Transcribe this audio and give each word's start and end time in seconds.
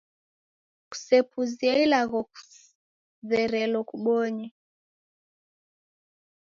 Kusepuzie 0.89 1.71
ilagho 1.83 2.19
kuzerelo 2.31 3.79
kubonye. 3.89 4.47